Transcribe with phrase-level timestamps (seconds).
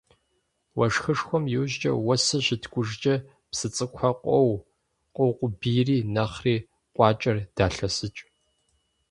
[0.77, 3.15] Уэшхышхуэм иужькӀэ, уэсыр щыткӀужкӀэ
[3.49, 4.51] псы цӀыкӀухэр къоу,
[5.15, 6.55] къоукъубийри нэхъри
[6.95, 8.21] къуакӀэр далъэсыкӀ.